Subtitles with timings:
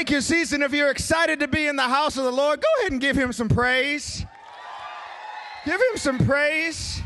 [0.00, 2.58] take your seats, and if you're excited to be in the house of the Lord,
[2.58, 4.24] go ahead and give him some praise.
[5.66, 7.02] Give him some praise.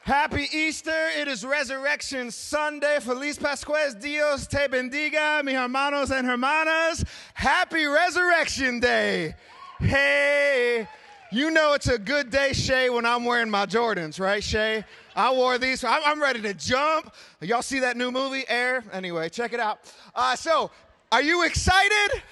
[0.00, 1.08] Happy Easter.
[1.18, 3.00] It is Resurrection Sunday.
[3.00, 4.00] Feliz Pascuas.
[4.00, 7.04] Dios te bendiga, mi hermanos and hermanas.
[7.34, 9.34] Happy Resurrection Day.
[9.78, 10.88] Hey,
[11.30, 14.84] you know it's a good day, Shay, when I'm wearing my Jordans, right, Shay?
[15.14, 15.84] I wore these.
[15.84, 17.12] I'm, I'm ready to jump.
[17.40, 18.84] Y'all see that new movie, Air?
[18.92, 19.80] Anyway, check it out.
[20.14, 20.70] Uh, so,
[21.14, 22.22] are you excited?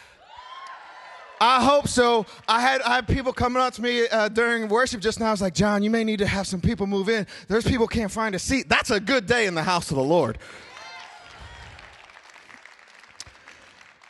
[1.41, 2.27] I hope so.
[2.49, 5.29] I had I had people coming up to me uh, during worship just now.
[5.29, 7.29] I was like, Jon, you may need to have some people move in.
[7.47, 8.69] There's people can't find a seat.
[8.69, 10.39] That's a good day in the house of the Lord.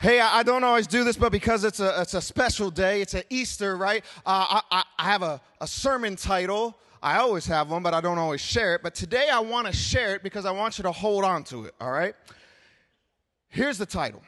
[0.01, 3.13] Hey, I, don't always do this, but because it's a it's a special day, it's
[3.13, 4.03] an Easter, right?
[4.25, 6.79] Uh, I, I have a, a sermon title.
[7.03, 8.83] I always have one, but I don't always share it.
[8.83, 11.67] But today I want to share it because I want you to hold on to
[11.67, 11.75] it.
[11.79, 12.15] All right.
[13.51, 14.23] Here's the title.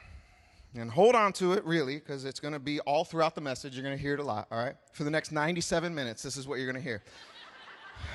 [0.77, 3.75] And hold on to it, really, because it's going to be all throughout the message.
[3.75, 4.75] You're going to hear it a lot, all right?
[4.91, 7.01] For the next 97 minutes, this is what you're going to hear.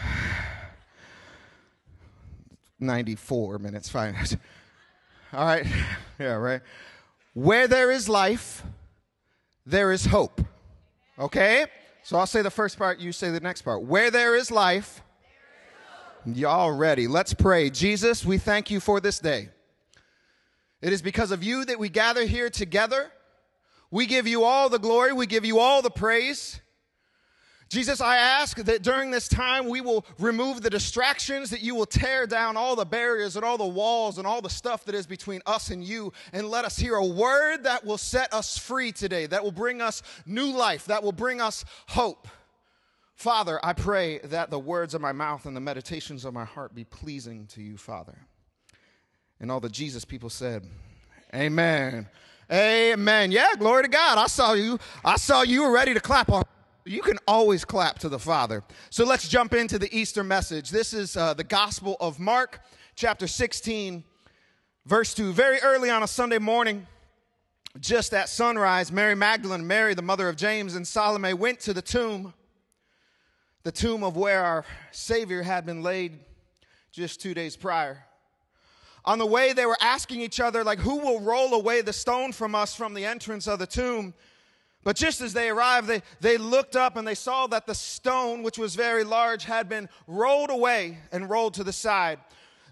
[2.81, 4.15] 94 minutes, fine.
[5.33, 5.67] all right?
[6.19, 6.61] Yeah, right?
[7.33, 8.63] Where there is life,
[9.65, 10.43] there is hope.
[11.19, 11.65] Okay?
[12.03, 13.83] So I'll say the first part, you say the next part.
[13.83, 15.01] Where there is life,
[16.27, 17.07] y'all ready.
[17.07, 17.71] Let's pray.
[17.71, 19.49] Jesus, we thank you for this day.
[20.83, 23.11] It is because of you that we gather here together.
[23.91, 25.13] We give you all the glory.
[25.13, 26.61] We give you all the praise.
[27.69, 31.87] Jesus, I ask that during this time we will remove the distractions, that you will
[31.87, 35.07] tear down all the barriers and all the walls and all the stuff that is
[35.07, 38.91] between us and you, and let us hear a word that will set us free
[38.91, 42.27] today, that will bring us new life, that will bring us hope.
[43.15, 46.75] Father, I pray that the words of my mouth and the meditations of my heart
[46.75, 48.19] be pleasing to you, Father.
[49.41, 50.65] And all the Jesus people said,
[51.35, 52.07] Amen.
[52.53, 53.33] Amen.
[53.33, 54.19] Yeah, glory to God.
[54.19, 54.79] I saw you.
[55.05, 56.45] I saw you were ready to clap on.
[56.85, 58.65] You can always clap to the Father.
[58.91, 60.71] So let's jump into the Easter message.
[60.71, 62.61] This is uh, the Gospel of Mark,
[62.97, 64.03] chapter 16,
[64.87, 65.33] verse 2.
[65.33, 66.87] Very early on a Sunday morning,
[67.79, 71.83] just at sunrise, Mary Magdalene, Mary, the mother of James, and Salome went to the
[71.83, 72.35] tomb,
[73.63, 76.19] the tomb of where our Savior had been laid
[76.91, 78.05] just two days prior.
[79.05, 82.33] On the way, they were asking each other, like, who will roll away the stone
[82.33, 84.15] from us from the entrance of the tomb?
[84.83, 88.43] But just as they arrived, they, they looked up and they saw that the stone,
[88.43, 92.19] which was very large, had been rolled away and rolled to the side.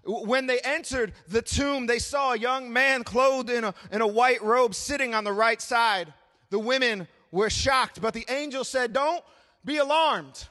[0.04, 4.06] When they entered the tomb, they saw a young man clothed in a, in a
[4.06, 6.14] white robe sitting on the right side.
[6.50, 9.22] The women were shocked, but the angel said, Don't
[9.64, 10.48] be alarmed.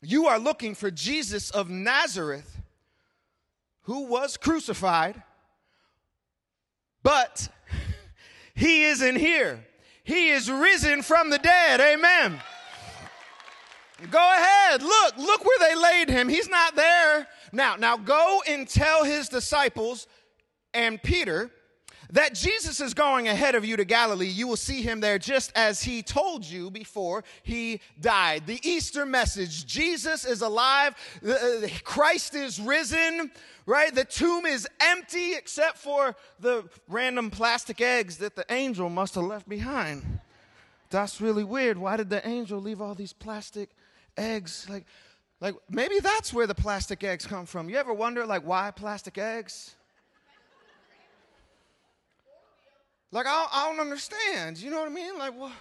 [0.00, 2.57] You are looking for Jesus of Nazareth
[3.88, 5.22] who was crucified,
[7.02, 7.48] but
[8.54, 9.64] he isn't here.
[10.04, 11.80] He is risen from the dead.
[11.80, 12.38] Amen.
[14.10, 14.82] Go ahead.
[14.82, 16.28] Look, look where they laid him.
[16.28, 17.28] He's not there.
[17.50, 20.06] Now, now go and tell his disciples
[20.74, 21.50] and Peter
[22.10, 24.28] that Jesus is going ahead of you to Galilee.
[24.28, 28.46] You will see him there just as he told you before he died.
[28.46, 30.94] The Easter message Jesus is alive,
[31.26, 33.30] uh, Christ is risen,
[33.66, 33.94] right?
[33.94, 39.24] The tomb is empty except for the random plastic eggs that the angel must have
[39.24, 40.20] left behind.
[40.90, 41.76] That's really weird.
[41.76, 43.70] Why did the angel leave all these plastic
[44.16, 44.66] eggs?
[44.70, 44.86] Like,
[45.40, 47.68] like maybe that's where the plastic eggs come from.
[47.68, 49.74] You ever wonder, like, why plastic eggs?
[53.10, 54.58] Like, I, I don't understand.
[54.58, 55.18] You know what I mean?
[55.18, 55.52] Like, well,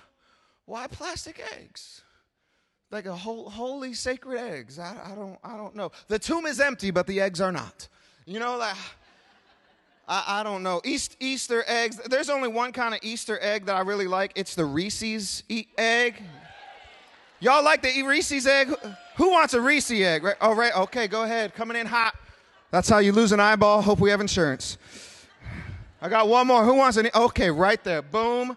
[0.66, 2.02] why plastic eggs?
[2.92, 4.80] Like a whole, holy sacred eggs.
[4.80, 5.92] I, I, don't, I don't know.
[6.08, 7.88] The tomb is empty, but the eggs are not.
[8.26, 8.76] You know, like,
[10.08, 10.82] I, I don't know.
[10.84, 11.98] East, Easter eggs.
[12.10, 14.32] There's only one kind of Easter egg that I really like.
[14.36, 15.44] It's the Reese's
[15.78, 16.22] egg.
[17.40, 18.74] Y'all like the Reese's egg?
[19.18, 20.24] Who wants a Reese egg?
[20.24, 20.36] Right?
[20.42, 20.76] Oh, right.
[20.76, 21.54] Okay, go ahead.
[21.54, 22.16] Coming in hot.
[22.72, 23.82] That's how you lose an eyeball.
[23.82, 24.78] Hope we have insurance.
[26.02, 26.64] I got one more.
[26.64, 27.10] Who wants any?
[27.14, 28.02] Okay, right there.
[28.04, 28.56] Boom.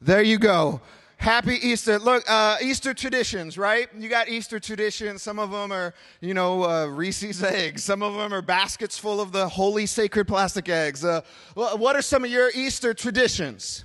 [0.00, 0.80] There you go.
[1.16, 1.98] Happy Easter.
[1.98, 3.88] Look, uh, Easter traditions, right?
[3.96, 5.22] You got Easter traditions.
[5.22, 7.82] Some of them are, you know, uh, Reese's eggs.
[7.82, 11.04] Some of them are baskets full of the holy sacred plastic eggs.
[11.04, 11.22] Uh,
[11.54, 13.84] what are some of your Easter traditions?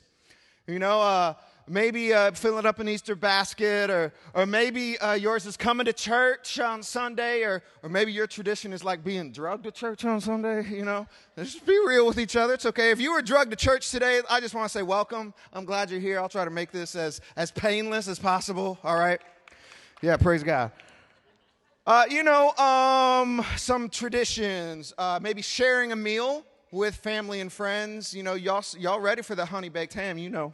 [0.65, 1.35] You know, uh,
[1.67, 5.93] maybe uh, filling up an Easter basket, or, or maybe uh, yours is coming to
[5.93, 10.21] church on Sunday, or, or maybe your tradition is like being drugged to church on
[10.21, 11.07] Sunday, you know?
[11.37, 12.53] Just be real with each other.
[12.53, 12.91] It's okay.
[12.91, 15.33] If you were drugged to church today, I just want to say welcome.
[15.53, 16.19] I'm glad you're here.
[16.19, 19.21] I'll try to make this as, as painless as possible, all right?
[20.01, 20.71] Yeah, praise God.
[21.85, 28.13] Uh, you know, um, some traditions, uh, maybe sharing a meal with family and friends.
[28.13, 30.53] You know, y'all, y'all ready for the honey baked ham, you know.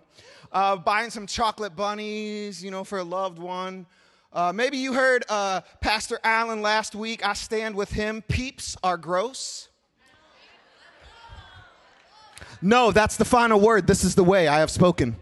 [0.53, 3.87] Uh, buying some chocolate bunnies, you know, for a loved one.
[4.31, 7.25] Uh, maybe you heard uh, Pastor Allen last week.
[7.25, 8.21] I stand with him.
[8.21, 9.69] Peeps are gross.
[12.61, 13.87] No, that's the final word.
[13.87, 15.15] This is the way I have spoken.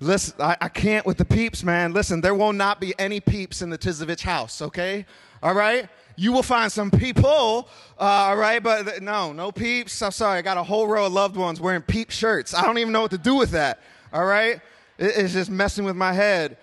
[0.00, 1.92] Listen, I, I, can't with the peeps, man.
[1.92, 5.06] Listen, there will not be any peeps in the Tisevich house, okay?
[5.42, 5.88] All right?
[6.22, 8.62] You will find some people, uh, all right?
[8.62, 10.00] But th- no, no peeps.
[10.02, 10.38] I'm sorry.
[10.38, 12.54] I got a whole row of loved ones wearing peep shirts.
[12.54, 13.80] I don't even know what to do with that,
[14.12, 14.60] all right?
[14.98, 16.58] It, it's just messing with my head.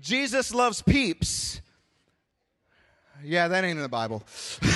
[0.00, 1.60] Jesus loves peeps.
[3.22, 4.24] Yeah, that ain't in the Bible.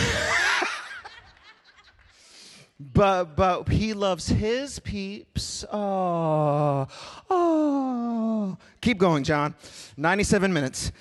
[2.79, 5.65] but but he loves his peeps.
[5.73, 6.87] Oh,
[7.29, 8.57] oh.
[8.81, 9.57] Keep going, Jon.
[9.97, 10.93] 97 minutes.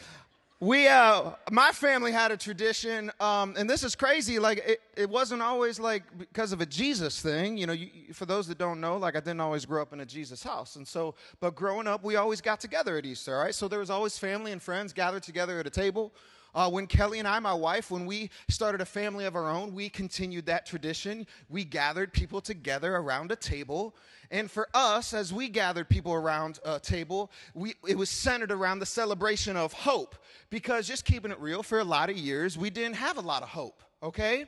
[0.60, 4.40] We, uh, my family had a tradition, um, and this is crazy.
[4.40, 7.58] Like, it, it wasn't always like because of a Jesus thing.
[7.58, 10.00] You know, you, for those that don't know, like, I didn't always grow up in
[10.00, 10.76] a Jesus house.
[10.76, 13.54] And so, but growing up, we always got together at Easter, right?
[13.54, 16.12] So there was always family and friends gathered together at a table.
[16.58, 19.76] Uh, when Kelly and I, my wife, when we started a family of our own,
[19.76, 21.28] we continued that tradition.
[21.50, 23.96] We gathered people together around a table.
[24.32, 28.80] And for us, as we gathered people around a table, we, it was centered around
[28.80, 30.16] the celebration of hope.
[30.50, 33.44] Because just keeping it real, for a lot of years, we didn't have a lot
[33.44, 34.48] of hope, okay?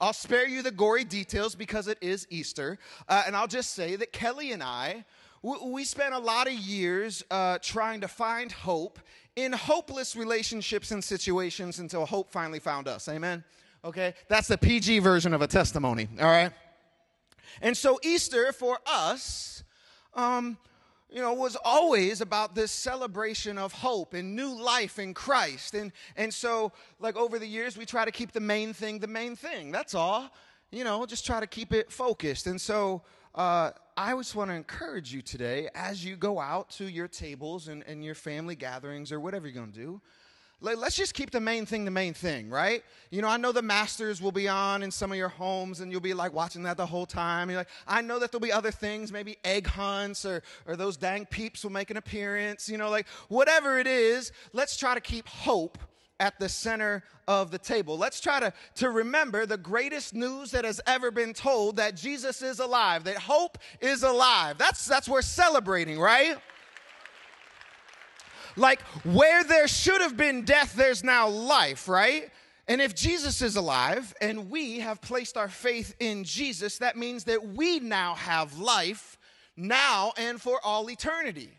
[0.00, 2.78] I'll spare you the gory details because it is Easter.
[3.06, 5.04] Uh, and I'll just say that Kelly and I,
[5.42, 8.98] we, spent a lot of years uh, trying to find hope
[9.36, 13.08] in hopeless relationships and situations until hope finally found us.
[13.08, 13.42] Amen?
[13.84, 14.14] Okay?
[14.28, 16.52] That's the PG version of a testimony, all right?
[17.62, 19.64] And so Easter for us,
[20.14, 20.58] um,
[21.10, 25.74] you know, was always about this celebration of hope and new life in Christ.
[25.74, 29.08] And, and so, like, over the years, we try to keep the main thing the
[29.08, 29.72] main thing.
[29.72, 30.30] That's all.
[30.70, 32.46] You know, just try to keep it focused.
[32.46, 33.02] And so,
[33.34, 33.70] uh,
[34.02, 37.84] I just want to encourage you today as you go out to your tables and,
[37.86, 40.00] and your family gatherings or whatever you're going to do.
[40.62, 42.82] Let's just keep the main thing the main thing, right?
[43.10, 45.92] You know, I know the Masters will be on in some of your homes and
[45.92, 47.50] you'll be like watching that the whole time.
[47.50, 50.96] You're like, I know that there'll be other things, maybe egg hunts or, or those
[50.96, 52.70] dang peeps will make an appearance.
[52.70, 55.76] You know, like whatever it is, let's try to keep hope
[56.20, 57.98] at the center of the table.
[57.98, 62.42] Let's try to, to remember the greatest news that has ever been told that Jesus
[62.42, 64.58] is alive, that hope is alive.
[64.58, 66.36] That's, that's we're celebrating, right?
[68.56, 72.30] Like where there should have been death, there's now life, right?
[72.68, 77.24] And if Jesus is alive and we have placed our faith in Jesus, that means
[77.24, 79.18] that we now have life
[79.56, 81.50] now and for all eternity.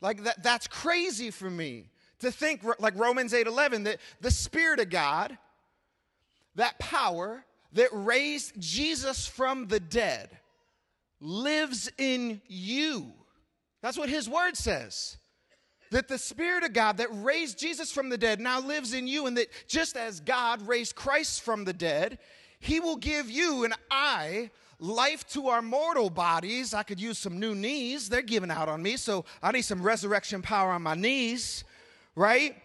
[0.00, 1.90] Like that, that's crazy for me
[2.20, 5.38] to think like Romans 8:11 that the spirit of God
[6.56, 10.30] that power that raised Jesus from the dead
[11.20, 13.12] lives in you.
[13.82, 15.16] That's what his word says.
[15.90, 19.26] That the Spirit of God that raised Jesus from the dead now lives in you,
[19.26, 22.18] and that just as God raised Christ from the dead,
[22.58, 26.74] he will give you and I life to our mortal bodies.
[26.74, 28.08] I could use some new knees.
[28.08, 31.64] They're giving out on me, so I need some resurrection power on my knees
[32.14, 32.56] right?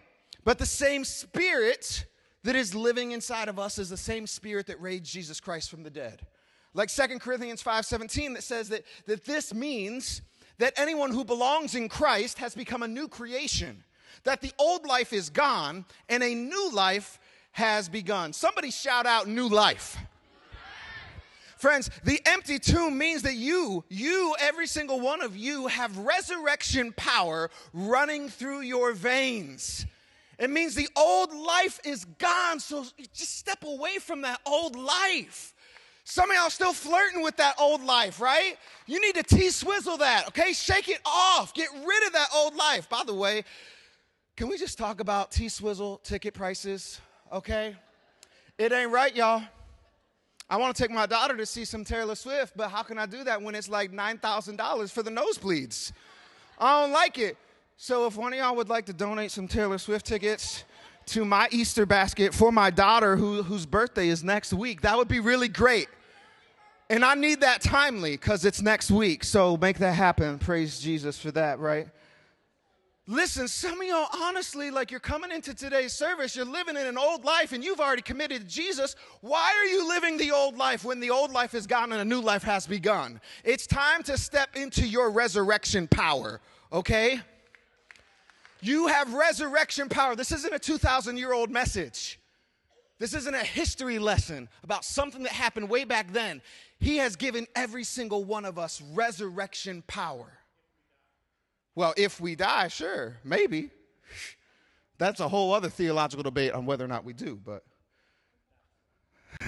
[0.44, 2.06] But the same spirit
[2.44, 5.82] that is living inside of us is the same spirit that raised Jesus Christ from
[5.82, 6.26] the dead.
[6.72, 10.22] Like Second Corinthians 5:17 that says that, that this means
[10.58, 13.84] that anyone who belongs in Christ has become a new creation.
[14.24, 17.18] That the old life is gone and a new life
[17.52, 18.32] has begun.
[18.32, 19.96] Somebody shout out new life.
[21.60, 26.90] Friends, the empty tomb means that you, you, every single one of you, have resurrection
[26.96, 29.84] power running through your veins.
[30.38, 35.52] It means the old life is gone, so just step away from that old life.
[36.04, 38.56] Some of y'all still flirting with that old life, right?
[38.86, 40.54] You need to T swizzle that, okay?
[40.54, 41.52] Shake it off.
[41.52, 42.88] Get rid of that old life.
[42.88, 43.44] By the way,
[44.34, 47.76] can we just talk about T swizzle ticket prices, okay?
[48.56, 49.42] It ain't right, y'all.
[50.50, 53.06] I want to take my daughter to see some Taylor Swift, but how can I
[53.06, 55.92] do that when it's like $9,000 for the nosebleeds?
[56.58, 57.36] I don't like it.
[57.76, 60.64] So if one of y'all would like to donate some Taylor Swift tickets
[61.06, 65.06] to my Easter basket for my daughter who, whose birthday is next week, that would
[65.06, 65.88] be really great.
[66.90, 69.22] And I need that timely because it's next week.
[69.22, 70.40] So make that happen.
[70.40, 71.86] Praise Jesus for that, right?
[73.10, 76.96] Listen, some of y'all, honestly, like you're coming into today's service, you're living in an
[76.96, 78.94] old life and you've already committed to Jesus.
[79.20, 82.04] Why are you living the old life when the old life is gone and a
[82.04, 83.20] new life has begun?
[83.42, 86.40] It's time to step into your resurrection power,
[86.72, 87.20] okay?
[88.60, 90.14] You have resurrection power.
[90.14, 92.20] This isn't a 2,000 year old message.
[93.00, 96.42] This isn't a history lesson about something that happened way back then.
[96.78, 100.39] He has given every single one of us resurrection power.
[101.74, 103.70] Well, if we die, sure, maybe.
[104.98, 107.64] That's a whole other theological debate on whether or not we do, but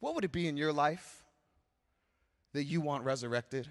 [0.00, 1.24] what would it be in your life
[2.52, 3.68] that you want resurrected?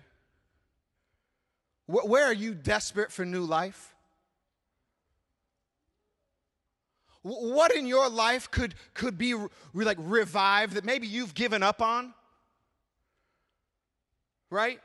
[1.85, 3.95] Where are you desperate for new life?
[7.21, 9.35] What in your life could, could be
[9.73, 12.13] like revived that maybe you've given up on?
[14.49, 14.79] Right?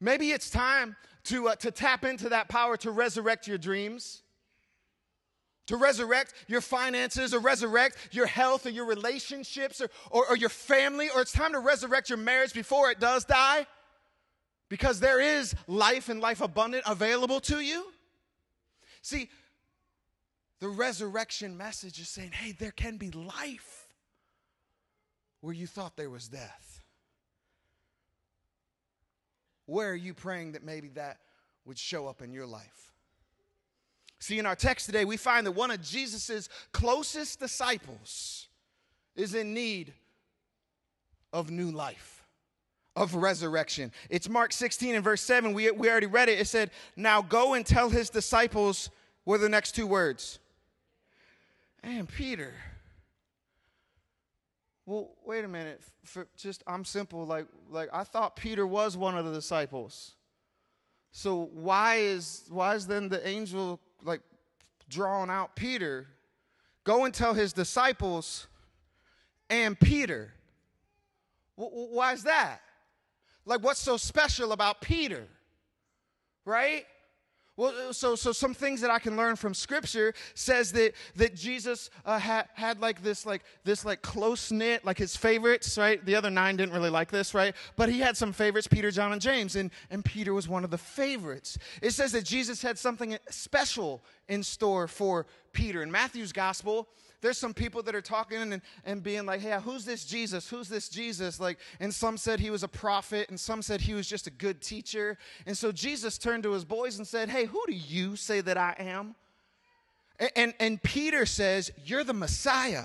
[0.00, 4.22] Maybe it's time to, uh, to tap into that power to resurrect your dreams,
[5.66, 10.50] to resurrect your finances, or resurrect your health, or your relationships, or, or, or your
[10.50, 13.66] family, or it's time to resurrect your marriage before it does die
[14.68, 17.86] because there is life and life abundant available to you.
[19.02, 19.28] See,
[20.60, 23.88] the resurrection message is saying, hey, there can be life
[25.40, 26.73] where you thought there was death.
[29.66, 31.18] Where are you praying that maybe that
[31.64, 32.92] would show up in your life?
[34.18, 38.48] See, in our text today, we find that one of Jesus' closest disciples
[39.16, 39.92] is in need
[41.32, 42.24] of new life,
[42.96, 43.92] of resurrection.
[44.08, 45.52] It's Mark 16 and verse 7.
[45.52, 46.38] We, we already read it.
[46.38, 48.88] It said, Now go and tell his disciples,
[49.24, 50.38] were the next two words?
[51.82, 52.54] And Peter.
[54.86, 55.82] Well, wait a minute.
[56.04, 57.24] For just I'm simple.
[57.26, 60.14] Like, like I thought Peter was one of the disciples.
[61.10, 64.20] So why is why is then the angel like
[64.88, 66.08] drawing out Peter?
[66.84, 68.46] Go and tell his disciples
[69.48, 70.34] and Peter.
[71.56, 72.60] Why is that?
[73.46, 75.26] Like, what's so special about Peter?
[76.44, 76.84] Right?
[77.56, 81.36] Well, uh, so, so some things that I can learn from Scripture says that that
[81.36, 86.04] Jesus uh, had had like this like this like close knit like his favorites right.
[86.04, 89.12] The other nine didn't really like this right, but he had some favorites: Peter, John,
[89.12, 91.56] and James, and and Peter was one of the favorites.
[91.80, 95.84] It says that Jesus had something special in store for Peter.
[95.84, 96.88] In Matthew's Gospel,
[97.24, 100.46] there's some people that are talking and, and being like, hey, who's this Jesus?
[100.46, 101.40] Who's this Jesus?
[101.40, 104.30] Like, and some said he was a prophet, and some said he was just a
[104.30, 105.16] good teacher.
[105.46, 108.58] And so Jesus turned to his boys and said, Hey, who do you say that
[108.58, 109.14] I am?
[110.20, 112.84] And, and, and Peter says, You're the Messiah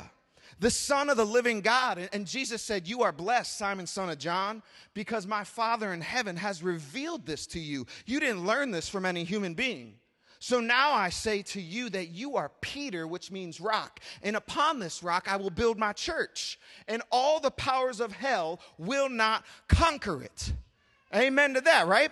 [0.61, 2.09] the Son of the living God.
[2.11, 4.61] And Jesus said, You are blessed, Simon, son of John,
[4.93, 7.87] because my Father in heaven has revealed this to you.
[8.05, 9.95] You didn't learn this from any human being.
[10.39, 13.99] So now I say to you that you are Peter, which means rock.
[14.23, 18.61] And upon this rock I will build my church, and all the powers of hell
[18.77, 20.53] will not conquer it.
[21.13, 22.11] Amen to that, right?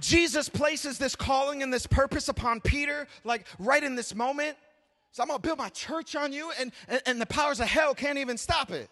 [0.00, 4.56] Jesus places this calling and this purpose upon Peter, like right in this moment.
[5.12, 7.94] So I'm gonna build my church on you, and, and, and the powers of hell
[7.94, 8.88] can't even stop it.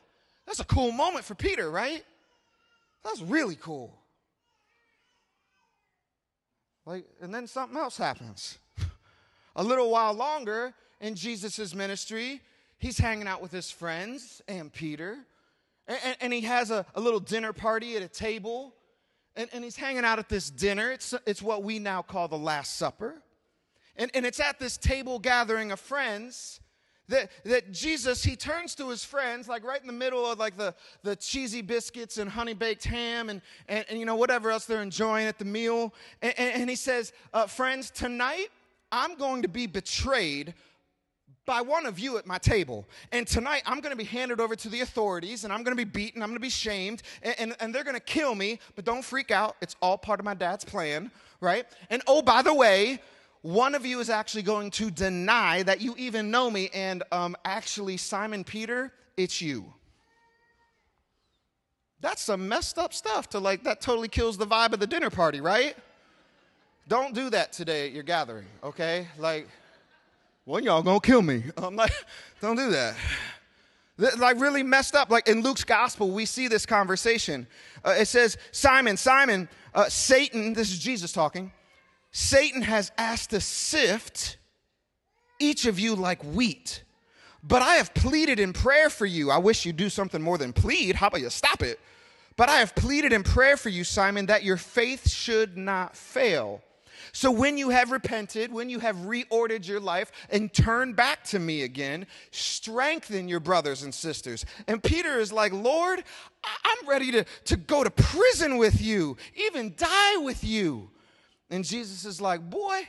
[0.47, 2.03] That's a cool moment for Peter, right?
[3.05, 3.98] That's really cool.
[6.89, 8.57] Like, and then something else happens.
[9.57, 12.41] a little while longer in Jesus' ministry,
[12.79, 15.19] he's hanging out with his friends and Peter.
[15.87, 18.73] And, and he has a, a, little dinner party at a table.
[19.37, 20.91] And, and he's hanging out at this dinner.
[20.91, 23.17] It's, it's what we now call the Last Supper.
[23.95, 26.59] And, and it's at this table gathering of friends
[27.09, 30.57] that, that Jesus, he turns to his friends, like right in the middle of like
[30.57, 34.67] the, the cheesy biscuits and honey baked ham and, and, and, you know, whatever else
[34.67, 35.95] they're enjoying at the meal.
[36.23, 38.49] And, and, and he says, uh, Friends, tonight
[38.93, 40.55] I'm going to be betrayed
[41.49, 42.87] by one of you at my table.
[43.11, 45.83] And tonight I'm going to be handed over to the authorities and I'm going to
[45.83, 48.61] be beaten, I'm going to be shamed, and, and, and, they're going to kill me.
[48.77, 49.57] But don't freak out.
[49.63, 51.11] It's all part of my dad's plan,
[51.41, 51.67] right?
[51.89, 53.01] And oh, by the way,
[53.49, 57.35] one of you is actually going to deny that you even know me, and um,
[57.47, 59.73] actually, Simon Peter, it's you.
[62.03, 65.09] That's some messed up stuff to like, that totally kills the vibe of the dinner
[65.09, 65.75] party, right?
[66.89, 69.09] Don't do that today at your gathering, okay?
[69.17, 69.49] Like,
[70.45, 71.45] well, y'all gonna kill me.
[71.57, 71.93] I'm like,
[72.43, 72.97] don't do that.
[74.19, 75.09] Like, really messed up.
[75.09, 77.47] Like, in Luke's gospel, we see this conversation.
[77.83, 81.51] Uh, it says, Simon, Simon, uh, Satan, this is Jesus talking,
[82.19, 84.39] Satan has asked to sift
[85.39, 86.83] each of you like wheat.
[87.45, 89.31] But I have pleaded in prayer for you.
[89.31, 90.97] I wish you'd do something more than plead.
[90.97, 91.79] How about you stop it?
[92.37, 96.61] But I have pleaded in prayer for you, Simon, that your faith should not fail.
[97.13, 101.39] So when you have repented, when you have reordered your life and turned back to
[101.39, 104.45] me again, strengthen your brothers and sisters.
[104.67, 106.03] And Peter is like, Lord,
[106.43, 110.91] I'm ready to, to go to prison with you, even die with you.
[111.51, 112.89] And Jesus is like, Boy,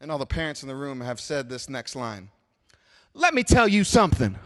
[0.00, 2.28] and all the parents in the room have said this next line
[3.14, 4.36] Let me tell you something.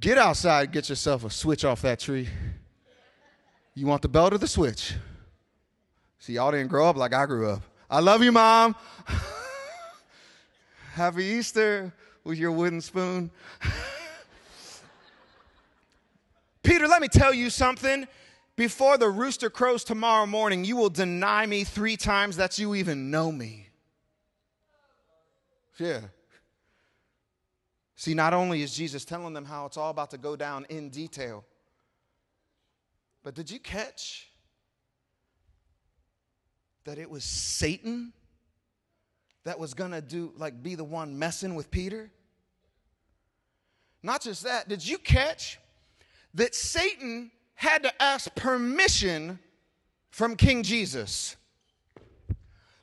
[0.00, 2.28] Get outside, get yourself a switch off that tree.
[3.74, 4.94] You want the belt or the switch?
[6.18, 7.62] See, y'all didn't grow up like I grew up.
[7.88, 8.76] I love you, Mom.
[10.92, 13.30] Happy Easter with your wooden spoon.
[16.62, 18.06] Peter, let me tell you something.
[18.58, 23.08] Before the rooster crows tomorrow morning, you will deny me three times that you even
[23.08, 23.68] know me.
[25.78, 26.00] Yeah.
[27.94, 30.88] See, not only is Jesus telling them how it's all about to go down in
[30.88, 31.44] detail,
[33.22, 34.28] but did you catch
[36.82, 38.12] that it was Satan
[39.44, 42.10] that was going to do like be the one messing with Peter?
[44.02, 45.60] Not just that, did you catch
[46.34, 49.40] that Satan had to ask permission
[50.10, 51.36] from King Jesus.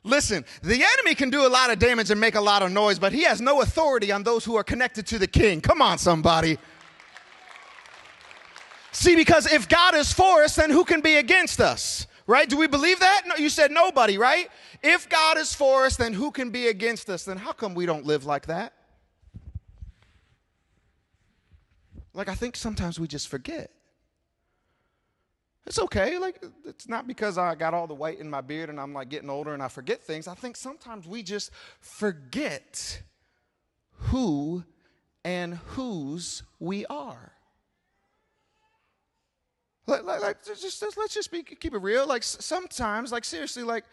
[0.04, 2.98] Listen, the enemy can do a lot of damage and make a lot of noise,
[2.98, 5.62] but he has no authority on those who are connected to the king.
[5.62, 6.58] Come on, somebody.
[8.92, 12.06] See, because if God is for us, then who can be against us?
[12.26, 12.46] Right?
[12.46, 13.22] Do we believe that?
[13.26, 14.50] No, you said nobody, right?
[14.82, 17.24] If God is for us, then who can be against us?
[17.24, 18.74] Then how come we don't live like that?
[22.12, 23.70] Like, I think sometimes we just forget.
[25.66, 26.16] It's okay.
[26.18, 29.08] Like, it's not because I got all the white in my beard and I'm like
[29.08, 30.28] getting older and I forget things.
[30.28, 33.02] I think sometimes we just forget
[33.90, 34.64] who
[35.24, 37.32] and whose we are.
[39.88, 42.06] Like, like, like just, just, let's just be, keep it real.
[42.06, 43.84] Like, sometimes, like, seriously, like,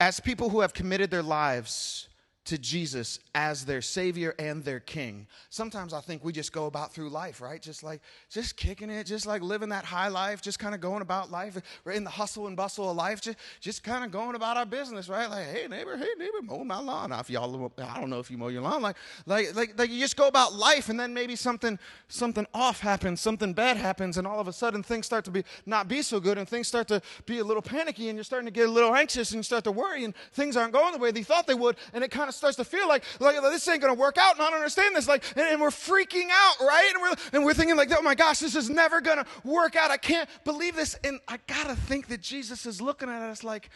[0.00, 2.08] as people who have committed their lives
[2.46, 5.26] to Jesus as their Savior and their King.
[5.50, 7.60] Sometimes I think we just go about through life, right?
[7.60, 8.00] Just like,
[8.30, 11.58] just kicking it, just like living that high life, just kind of going about life,
[11.84, 14.66] we're in the hustle and bustle of life, just, just kind of going about our
[14.66, 15.28] business, right?
[15.28, 17.12] Like, hey neighbor, hey neighbor, mow my lawn.
[17.12, 20.00] If y'all, I don't know if you mow your lawn, like, like, like, like you
[20.00, 21.78] just go about life, and then maybe something,
[22.08, 25.42] something off happens, something bad happens, and all of a sudden things start to be
[25.66, 28.46] not be so good, and things start to be a little panicky, and you're starting
[28.46, 30.98] to get a little anxious, and you start to worry, and things aren't going the
[30.98, 33.66] way they thought they would, and it kind of starts to feel like, like this
[33.68, 35.08] ain't gonna work out and I don't understand this.
[35.08, 36.90] Like, and, and, we're freaking out, right?
[36.94, 39.90] And we're, and we're thinking like, oh my gosh, this is never gonna work out.
[39.90, 40.94] I can't believe this.
[41.04, 43.70] And I gotta think that Jesus is looking at us like,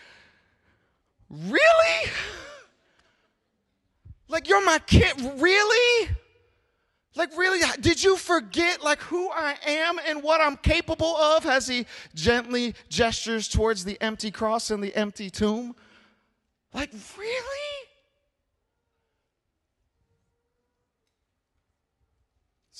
[1.28, 1.58] really?
[4.30, 6.08] Like, you're my kid, really?
[7.16, 11.66] Like, really, did you forget like who I am and what I'm capable of as
[11.66, 15.74] he gently gestures towards the empty cross and the empty tomb?
[16.72, 17.69] Like, really?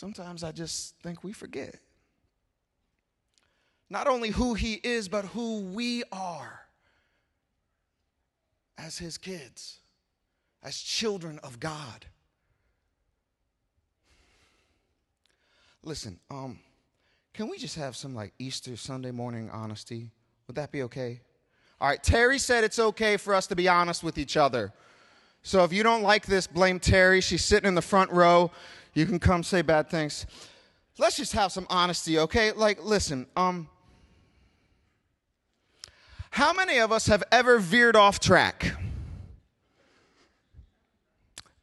[0.00, 1.74] Sometimes I just think we forget.
[3.90, 6.60] Not only who he is, but who we are
[8.78, 9.80] as his kids,
[10.62, 12.06] as children of God.
[15.82, 16.60] Listen, um,
[17.34, 20.12] can we just have some like Easter Sunday morning honesty?
[20.46, 21.20] Would that be okay?
[21.78, 24.72] All right, Terry said it's okay for us to be honest with each other.
[25.42, 27.20] So if you don't like this, blame Terry.
[27.20, 28.50] She's sitting in the front row.
[28.94, 30.26] You can come say bad things.
[30.98, 32.53] Let's just have some honesty, okay?
[32.53, 33.68] Like, listen, um,
[36.31, 38.76] how many of us have ever veered off track?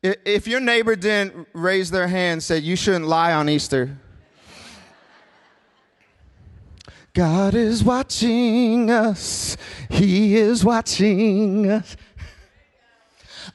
[0.03, 3.97] If your neighbor didn't raise their hand and said, You shouldn't lie on Easter.
[7.13, 9.57] God is watching us.
[9.89, 11.97] He is watching us.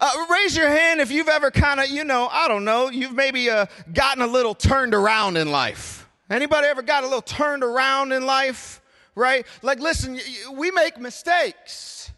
[0.01, 3.15] Uh, raise your hand if you've ever kind of, you know, I don't know, you've
[3.15, 6.09] maybe uh, gotten a little turned around in life.
[6.31, 8.81] Anybody ever got a little turned around in life?
[9.15, 9.47] Right?
[9.61, 10.19] Like, listen,
[10.55, 12.11] we make mistakes.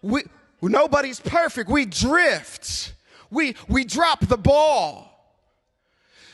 [0.00, 0.22] We,
[0.60, 1.68] nobody's perfect.
[1.68, 2.94] We drift.
[3.30, 5.08] We, we drop the ball.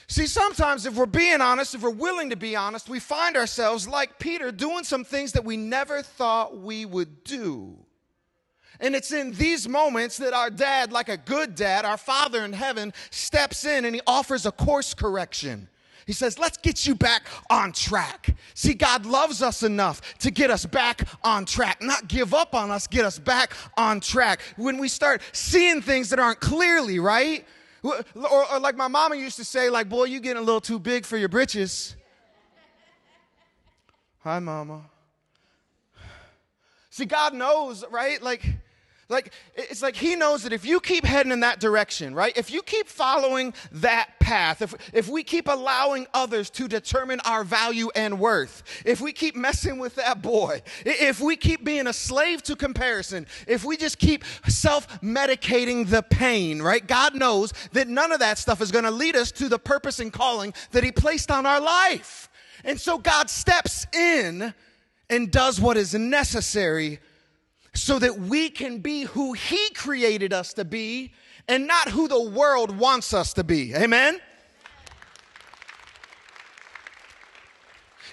[0.09, 3.87] See, sometimes if we're being honest, if we're willing to be honest, we find ourselves
[3.87, 7.77] like Peter doing some things that we never thought we would do.
[8.81, 12.53] And it's in these moments that our dad, like a good dad, our father in
[12.53, 15.69] heaven, steps in and he offers a course correction.
[16.07, 18.35] He says, Let's get you back on track.
[18.55, 22.71] See, God loves us enough to get us back on track, not give up on
[22.71, 24.41] us, get us back on track.
[24.57, 27.45] When we start seeing things that aren't clearly, right?
[27.83, 30.79] Or, or like my mama used to say, like, boy, you getting a little too
[30.79, 31.95] big for your britches.
[34.21, 34.83] Hi, mama.
[36.89, 38.21] See, God knows, right?
[38.23, 38.45] Like,
[39.11, 42.37] like, it's like he knows that if you keep heading in that direction, right?
[42.37, 47.43] If you keep following that path, if, if we keep allowing others to determine our
[47.43, 51.93] value and worth, if we keep messing with that boy, if we keep being a
[51.95, 56.87] slave to comparison, if we just keep self medicating the pain, right?
[56.87, 60.01] God knows that none of that stuff is going to lead us to the purpose
[60.01, 62.29] and calling that He placed on our life.
[62.63, 64.53] And so God steps in
[65.09, 67.01] and does what is necessary
[67.75, 71.13] so that we can be who He created us to be
[71.47, 73.75] and not who the world wants us to be.
[73.75, 74.21] Amen?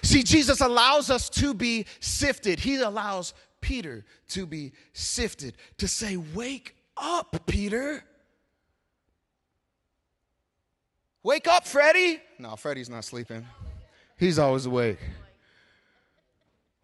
[0.02, 2.60] See, Jesus allows us to be sifted.
[2.60, 8.04] He allows Peter to be sifted, to say, Wake up, Peter.
[11.22, 12.20] Wake up, Freddie.
[12.38, 13.44] No, Freddie's not sleeping.
[14.16, 15.00] He's always awake.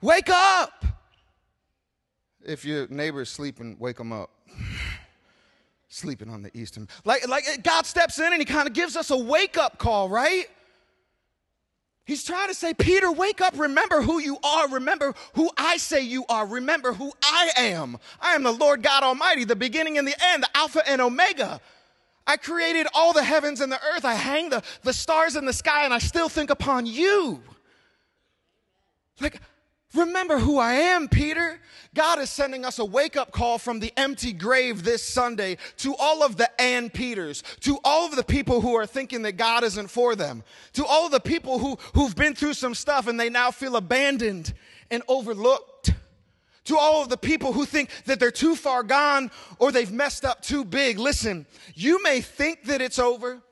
[0.01, 0.85] Wake up.
[2.45, 4.31] If your neighbor's sleeping, wake them up.
[5.89, 6.89] sleeping on the eastern.
[7.05, 9.79] Like, like eh, God steps in and he kind of gives us a wake up
[9.79, 10.47] call, right?
[12.05, 13.57] He's trying to say, Peter, wake up.
[13.57, 14.69] Remember who you are.
[14.69, 16.47] Remember who I say you are.
[16.47, 17.97] Remember who I am.
[18.21, 21.61] I am the Lord God Almighty, the beginning and the end, the Alpha and Omega.
[22.27, 24.05] I created all the heavens and the earth.
[24.05, 27.41] I hang the, the stars in the sky, and I still think upon you.
[29.21, 29.41] Like,
[29.95, 31.61] Remember who I am, Peter.
[31.95, 35.95] God is sending us a wake up call from the empty grave this Sunday to
[35.97, 39.65] all of the Ann Peters, to all of the people who are thinking that God
[39.65, 43.21] isn't for them, to all of the people who, who've been through some stuff and
[43.21, 44.55] they now feel abandoned
[44.91, 45.93] and overlooked,
[46.65, 50.25] to all of the people who think that they're too far gone or they've messed
[50.25, 50.99] up too big.
[50.99, 53.43] Listen, you may think that it's over.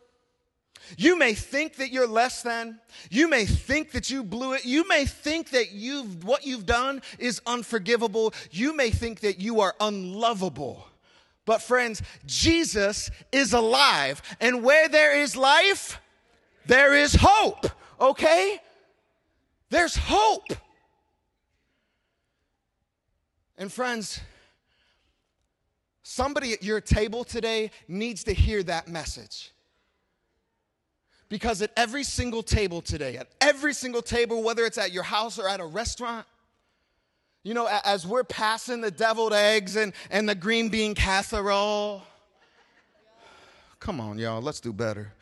[0.97, 2.81] You may think that you're less than.
[3.11, 4.65] You may think that you blew it.
[4.65, 8.35] You may think that you've, what you've done is unforgivable.
[8.51, 10.87] You may think that you are unlovable.
[11.45, 14.23] But friends, Jesus is alive.
[14.41, 16.01] And where there is life,
[16.67, 17.67] there is hope.
[18.01, 18.61] Okay?
[19.71, 20.53] There's hope.
[23.57, 24.21] And friends,
[26.03, 29.51] somebody at your table today needs to hear that message.
[31.31, 35.39] Because at every single table today, at every single table, whether it's at your house
[35.39, 36.27] or at a restaurant,
[37.45, 42.03] you know, as we're passing the deviled eggs and, and the green bean casserole,
[43.79, 45.13] come on, y'all, let's do better.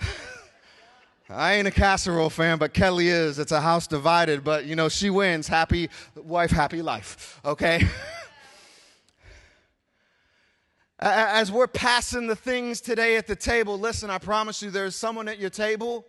[1.30, 3.38] I ain't a casserole fan, but Kelly is.
[3.38, 5.46] It's a house divided, but you know, she wins.
[5.46, 7.86] Happy wife, happy life, okay?
[11.00, 15.28] As we're passing the things today at the table, listen, I promise you there's someone
[15.28, 16.04] at your table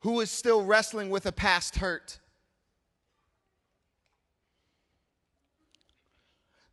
[0.00, 2.20] who is still wrestling with a past hurt.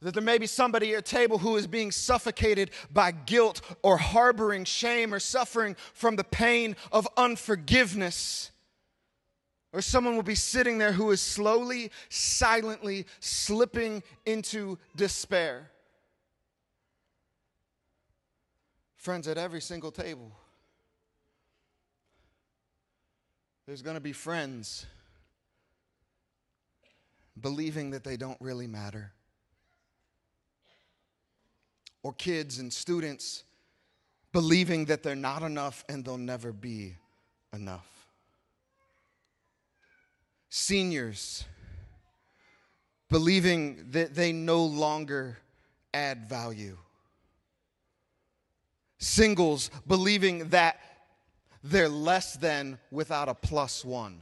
[0.01, 3.97] That there may be somebody at your table who is being suffocated by guilt or
[3.97, 8.51] harboring shame or suffering from the pain of unforgiveness.
[9.73, 15.71] Or someone will be sitting there who is slowly, silently slipping into despair.
[18.99, 20.29] Friends, at every single table,
[23.65, 24.85] there's going to be friends
[27.39, 29.13] believing that they don't really matter,
[32.03, 33.45] or kids and students
[34.33, 36.95] believing that they're not enough and they'll never be
[37.53, 37.87] enough.
[40.49, 41.45] Seniors
[43.09, 45.37] believing that they no longer
[45.93, 46.77] add value
[48.99, 50.79] singles believing that
[51.63, 54.21] they're less than without a plus one.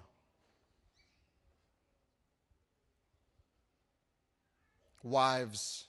[5.04, 5.86] Wives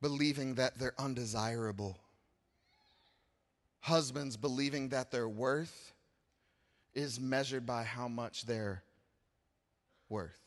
[0.00, 1.98] believing that they're undesirable.
[3.80, 5.92] Husbands believing that their worth
[6.94, 8.82] is measured by how much they're
[10.08, 10.40] worth.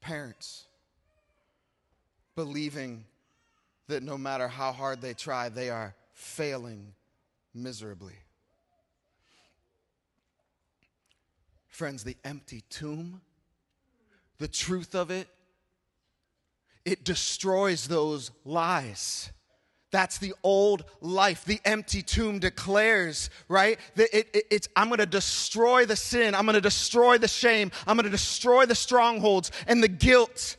[0.00, 0.64] Parents
[2.34, 3.04] believing
[3.88, 6.92] that no matter how hard they try, they are failing
[7.54, 8.14] miserably.
[11.68, 13.20] Friends, the empty tomb,
[14.38, 15.28] the truth of it,
[16.84, 19.30] it destroys those lies.
[19.90, 21.44] That's the old life.
[21.44, 23.78] The empty tomb declares, right?
[23.94, 26.34] That it, it, it's, I'm going to destroy the sin.
[26.34, 27.70] I'm going to destroy the shame.
[27.86, 30.56] I'm going to destroy the strongholds and the guilt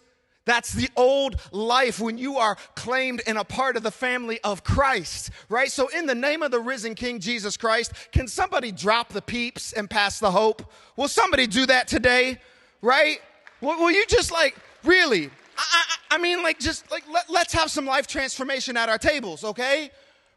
[0.47, 4.63] that's the old life when you are claimed and a part of the family of
[4.63, 5.69] Christ, right?
[5.69, 9.73] So, in the name of the risen King Jesus Christ, can somebody drop the peeps
[9.73, 10.71] and pass the hope?
[10.95, 12.39] Will somebody do that today,
[12.81, 13.19] right?
[13.59, 15.29] Will, you just like, really?
[15.57, 15.63] I,
[16.11, 19.43] I, I mean, like, just like, let, let's have some life transformation at our tables,
[19.43, 19.91] okay?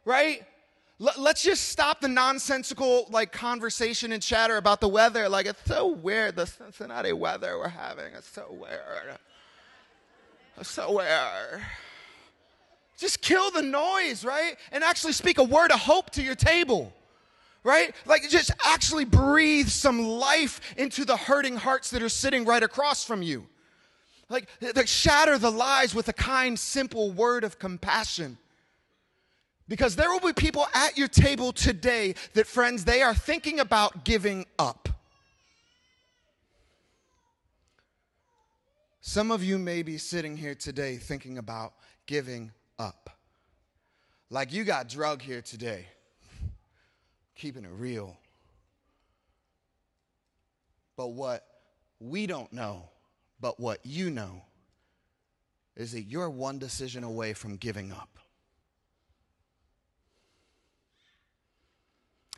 [0.05, 0.43] Right?
[1.19, 5.31] let's just stop the nonsensical like conversation and chatter about the weather.
[5.31, 8.13] Like it's so weird the Cincinnati weather we're having.
[8.13, 9.17] It's so weird.
[10.61, 11.63] It's so weird.
[12.99, 14.57] Just kill the noise, right?
[14.73, 16.93] And actually speak a word of hope to your table.
[17.65, 17.95] Right?
[18.07, 23.05] Like just actually breathe some life into the hurting hearts that are sitting right across
[23.05, 23.47] from you.
[24.29, 28.37] Like, like shatter the lies with a kind, simple word of compassion.
[29.67, 34.05] Because there will be people at your table today that, friends, they are thinking about
[34.05, 34.90] giving up.
[39.13, 41.73] Some of you may be sitting here today thinking about
[42.07, 43.11] giving up.
[44.31, 45.87] Like you got drug here today.
[47.35, 48.17] Keeping it real.
[50.97, 51.45] But what
[51.99, 52.89] we don't know,
[53.41, 54.43] but what you know,
[55.77, 58.20] is that you're one decision away from giving up.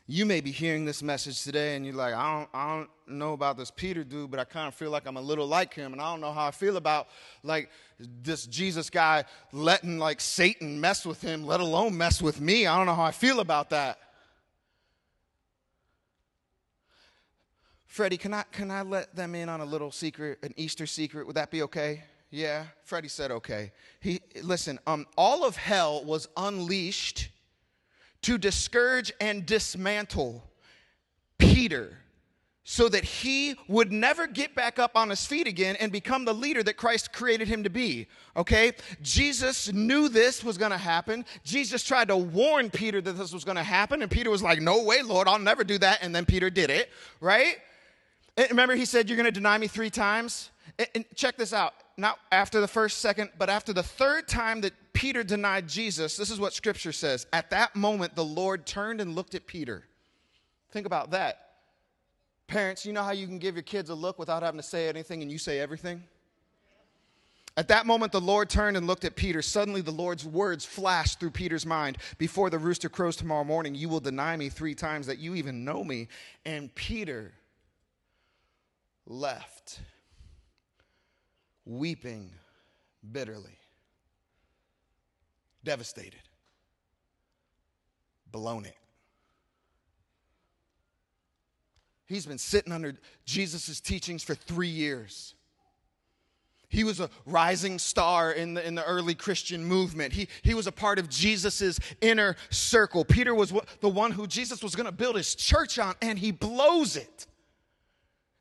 [0.07, 3.35] You may be hearing this message today and you're like, I don't, I don't know
[3.35, 5.93] about this Peter dude, but I kind of feel like I'm a little like him.
[5.93, 7.09] And I don't know how I feel about
[7.43, 12.67] like this Jesus guy letting like Satan mess with him, let alone mess with me.
[12.67, 13.99] I don't know how I feel about that.
[17.87, 21.27] Freddie, can I, can I let them in on a little secret, an Easter secret?
[21.27, 22.03] Would that be okay?
[22.31, 23.71] Yeah, Freddie said okay.
[24.01, 27.29] He, listen, um, all of hell was unleashed
[28.23, 30.43] to discourage and dismantle
[31.39, 31.99] Peter
[32.65, 36.33] so that he would never get back up on his feet again and become the
[36.33, 38.07] leader that Christ created him to be.
[38.37, 38.73] Okay?
[39.03, 41.25] Jesus knew this was going to happen.
[41.43, 44.61] Jesus tried to warn Peter that this was going to happen, and Peter was like,
[44.61, 45.99] No way, Lord, I'll never do that.
[46.03, 47.57] And then Peter did it, right?
[48.37, 50.51] And remember, he said, You're going to deny me three times?
[50.95, 51.75] And check this out.
[51.97, 56.31] Not after the first, second, but after the third time that Peter denied Jesus, this
[56.31, 57.27] is what scripture says.
[57.33, 59.85] At that moment, the Lord turned and looked at Peter.
[60.71, 61.39] Think about that.
[62.47, 64.89] Parents, you know how you can give your kids a look without having to say
[64.89, 66.03] anything and you say everything?
[67.57, 69.43] At that moment, the Lord turned and looked at Peter.
[69.43, 73.89] Suddenly, the Lord's words flashed through Peter's mind Before the rooster crows tomorrow morning, you
[73.89, 76.09] will deny me three times that you even know me.
[76.47, 77.33] And Peter
[79.07, 79.81] left,
[81.67, 82.31] weeping
[83.11, 83.59] bitterly
[85.65, 86.23] devastated,
[88.31, 88.77] blown it.
[92.07, 92.95] He's been sitting under
[93.25, 95.35] Jesus' teachings for three years.
[96.69, 100.13] He was a rising star in the, in the early Christian movement.
[100.15, 103.05] He, he was a part of Jesus' inner circle.
[103.05, 106.33] Peter was the one who Jesus was going to build his church on, and he
[106.33, 107.27] blows it.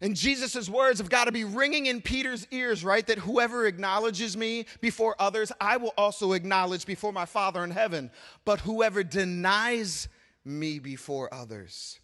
[0.01, 3.05] And Jesus' words have got to be ringing in Peter's ears, right?
[3.05, 8.09] That whoever acknowledges me before others, I will also acknowledge before my Father in heaven.
[8.43, 10.07] But whoever denies
[10.43, 11.99] me before others,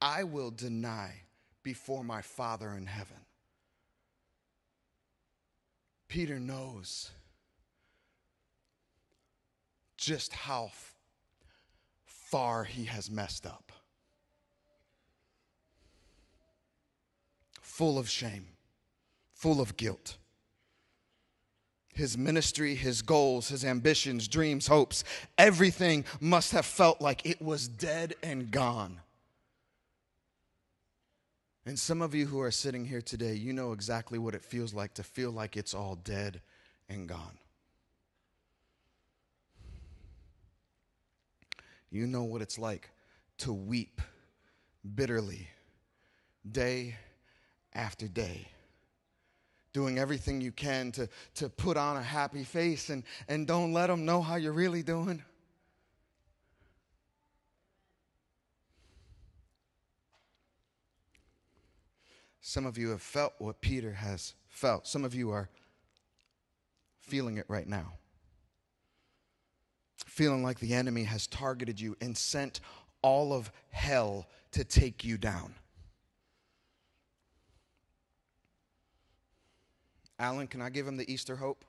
[0.00, 1.22] I will deny
[1.62, 3.18] before my Father in heaven.
[6.08, 7.10] Peter knows
[9.98, 10.70] just how
[12.06, 13.72] far he has messed up.
[17.78, 18.44] Full of shame,
[19.34, 20.16] full of guilt.
[21.94, 25.04] His ministry, his goals, his ambitions, dreams, hopes,
[25.38, 29.00] everything must have felt like it was dead and gone.
[31.66, 34.74] And some of you who are sitting here today, you know exactly what it feels
[34.74, 36.40] like to feel like it's all dead
[36.88, 37.38] and gone.
[41.92, 42.90] You know what it's like
[43.38, 44.00] to weep
[44.96, 45.46] bitterly
[46.50, 46.96] day
[47.74, 48.48] after day
[49.72, 53.86] doing everything you can to, to put on a happy face and, and don't let
[53.86, 55.22] them know how you're really doing.
[62.40, 64.86] Some of you have felt what Peter has felt.
[64.86, 65.50] Some of you are
[67.00, 67.92] feeling it right now.
[70.06, 72.60] Feeling like the enemy has targeted you and sent
[73.02, 75.54] all of hell to take you down.
[80.18, 81.64] Alan, can I give him the Easter hope?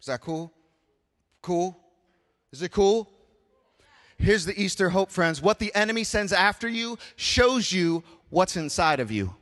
[0.00, 0.52] Is that cool?
[1.42, 1.76] Cool?
[2.52, 3.10] Is it cool?
[4.18, 5.42] Here's the Easter hope, friends.
[5.42, 9.34] What the enemy sends after you shows you what's inside of you.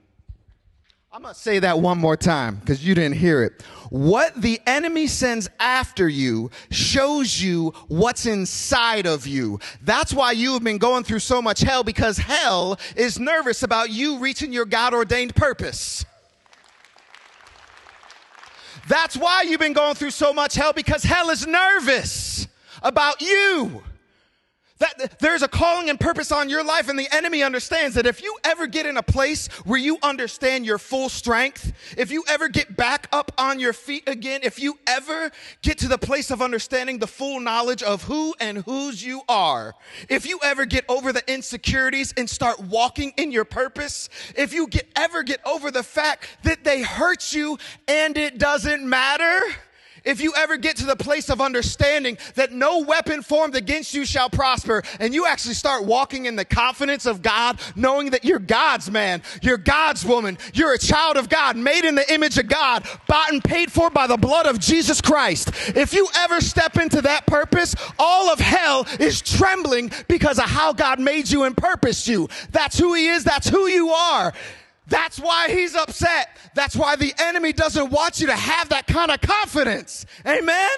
[1.13, 3.63] I'm going to say that one more time because you didn't hear it.
[3.91, 9.61] What the enemy sends after you shows you what's inside of you.
[9.83, 13.91] That's why you have been going through so much hell because hell is nervous about
[13.91, 16.05] you reaching your God ordained purpose.
[18.89, 22.47] That's why you've been going through so much hell because hell is nervous
[22.83, 23.83] about you.
[24.79, 28.21] That there's a calling and purpose on your life, and the enemy understands that if
[28.21, 32.49] you ever get in a place where you understand your full strength, if you ever
[32.49, 35.31] get back up on your feet again, if you ever
[35.63, 39.75] get to the place of understanding the full knowledge of who and whose you are,
[40.09, 44.67] if you ever get over the insecurities and start walking in your purpose, if you
[44.67, 49.41] get ever get over the fact that they hurt you and it doesn't matter,
[50.05, 54.05] if you ever get to the place of understanding that no weapon formed against you
[54.05, 58.39] shall prosper, and you actually start walking in the confidence of God, knowing that you're
[58.39, 62.49] God's man, you're God's woman, you're a child of God, made in the image of
[62.49, 65.51] God, bought and paid for by the blood of Jesus Christ.
[65.69, 70.73] If you ever step into that purpose, all of hell is trembling because of how
[70.73, 72.29] God made you and purposed you.
[72.51, 74.33] That's who He is, that's who you are.
[74.87, 76.37] That's why he's upset.
[76.55, 80.05] That's why the enemy doesn't want you to have that kind of confidence.
[80.27, 80.71] Amen?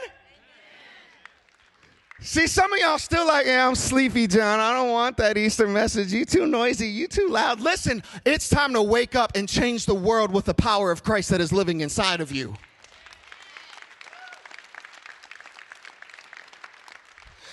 [2.20, 4.58] See, some of y'all still like, yeah, I'm sleepy, Jon.
[4.58, 6.12] I don't want that Easter message.
[6.12, 6.88] You too noisy.
[6.88, 7.60] You too loud.
[7.60, 11.30] Listen, it's time to wake up and change the world with the power of Christ
[11.30, 12.54] that is living inside of you.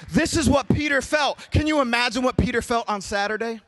[0.10, 1.48] This is what Peter felt.
[1.52, 3.62] Can you imagine what Peter felt on Saturday?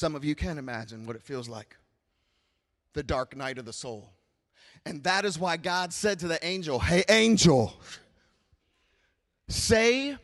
[0.00, 1.76] Some of you can imagine what it feels like
[2.94, 4.08] the dark night of the soul.
[4.86, 7.78] And that is why God said to the angel, Hey, angel,
[9.46, 10.16] say,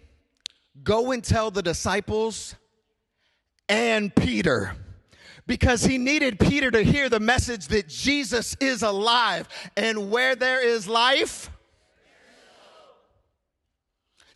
[0.83, 2.55] go and tell the disciples
[3.69, 4.75] and Peter.
[5.47, 9.47] Because he needed Peter to hear the message that Jesus is alive.
[9.77, 11.51] And where there is life,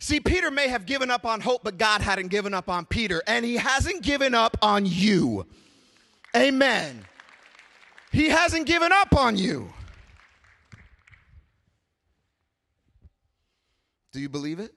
[0.01, 3.21] See, Peter may have given up on hope, but God hadn't given up on Peter,
[3.27, 5.45] and he hasn't given up on you.
[6.35, 7.05] Amen.
[8.11, 9.71] He hasn't given up on you.
[14.11, 14.73] Do you believe it?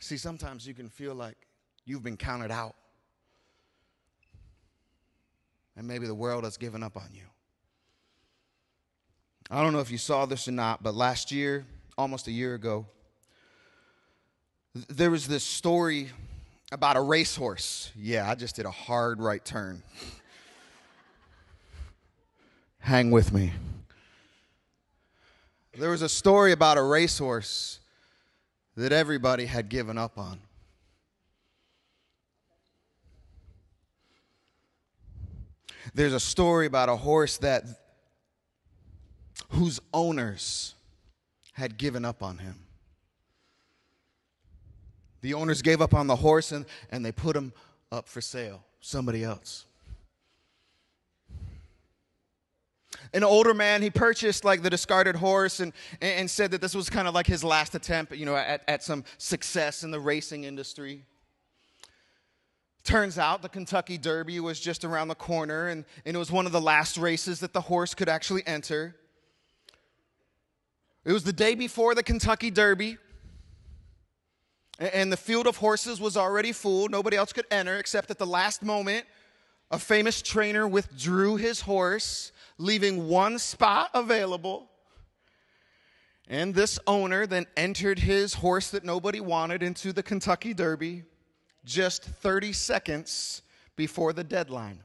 [0.00, 1.36] See, sometimes you can feel like
[1.84, 2.74] you've been counted out.
[5.76, 7.22] And maybe the world has given up on you.
[9.48, 11.64] I don't know if you saw this or not, but last year,
[11.96, 12.86] almost a year ago,
[14.88, 16.10] there was this story
[16.72, 17.92] about a racehorse.
[17.96, 19.82] Yeah, I just did a hard right turn.
[22.80, 23.52] Hang with me.
[25.78, 27.78] There was a story about a racehorse
[28.76, 30.40] that everybody had given up on.
[35.94, 37.64] There's a story about a horse that
[39.50, 40.74] whose owners
[41.52, 42.56] had given up on him.
[45.22, 47.52] The owners gave up on the horse and, and they put him
[47.90, 49.64] up for sale, somebody else.
[53.12, 56.90] An older man, he purchased like the discarded horse and, and said that this was
[56.90, 60.44] kind of like his last attempt, you know, at, at some success in the racing
[60.44, 61.04] industry.
[62.84, 66.46] Turns out the Kentucky Derby was just around the corner, and, and it was one
[66.46, 68.94] of the last races that the horse could actually enter.
[71.06, 72.98] It was the day before the Kentucky Derby,
[74.80, 76.88] and the field of horses was already full.
[76.88, 79.06] Nobody else could enter, except at the last moment,
[79.70, 84.68] a famous trainer withdrew his horse, leaving one spot available.
[86.26, 91.04] And this owner then entered his horse that nobody wanted into the Kentucky Derby
[91.64, 93.42] just 30 seconds
[93.76, 94.80] before the deadline.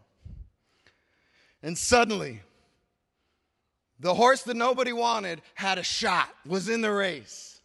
[1.63, 2.41] And suddenly,
[4.01, 7.61] the horse that nobody wanted had a shot, was in the race.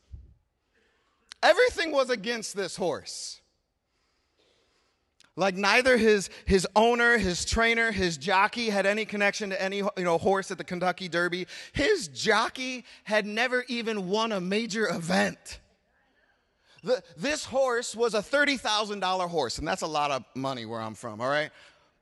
[1.42, 3.40] Everything was against this horse.
[5.34, 9.90] Like neither his, his owner, his trainer, his jockey had any connection to any you
[9.98, 11.46] know, horse at the Kentucky Derby.
[11.72, 15.60] His jockey had never even won a major event.
[16.82, 20.94] The, this horse was a $30,000 horse, and that's a lot of money where I'm
[20.94, 21.50] from, all right?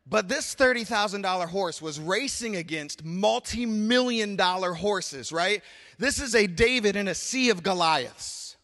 [0.07, 5.63] But this $30,000 horse was racing against multi million dollar horses, right?
[5.99, 8.57] This is a David in a sea of Goliaths.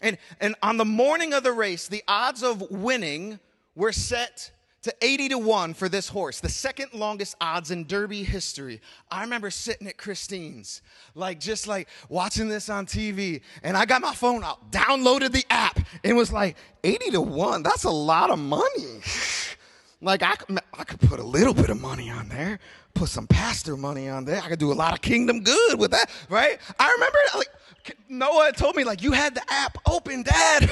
[0.00, 3.38] And, and on the morning of the race, the odds of winning
[3.74, 4.50] were set
[4.82, 8.80] to 80 to 1 for this horse, the second longest odds in Derby history.
[9.10, 10.80] I remember sitting at Christine's,
[11.14, 15.44] like just like watching this on TV, and I got my phone out, downloaded the
[15.50, 19.00] app, and was like, 80 to 1, that's a lot of money.
[20.02, 20.34] Like I,
[20.74, 22.58] I could put a little bit of money on there,
[22.94, 24.40] put some pastor money on there.
[24.42, 26.58] I could do a lot of kingdom good with that, right?
[26.78, 30.70] I remember like Noah told me like you had the app open, Dad,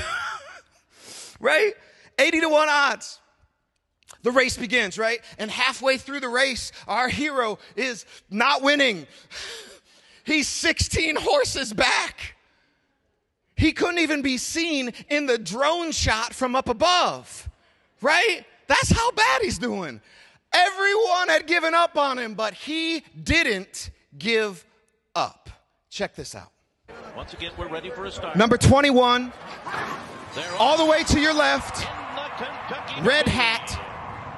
[1.41, 1.73] right?
[2.19, 3.19] Eighty to one odds.
[4.23, 5.21] the race begins, right?
[5.39, 9.07] And halfway through the race, our hero is not winning.
[10.25, 12.35] He's 16 horses back.
[13.57, 17.51] He couldn't even be seen in the drone shot from up above,
[18.01, 18.47] right?
[18.67, 20.01] That's how bad he's doing.
[20.53, 24.65] Everyone had given up on him, but he didn't give
[25.15, 25.51] up.
[25.91, 26.53] Check this out.
[27.17, 28.37] Once again, we're ready for a start.
[28.37, 29.33] Number 21,
[30.59, 33.81] all the way to your left, in the Kentucky red hat.